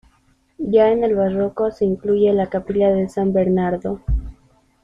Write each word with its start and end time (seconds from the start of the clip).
Ya 0.57 0.89
en 0.89 1.03
el 1.03 1.13
barroco 1.13 1.69
se 1.69 1.85
incluye 1.85 2.33
la 2.33 2.49
capilla 2.49 2.89
de 2.91 3.07
San 3.07 3.33
Bernardo. 3.33 4.01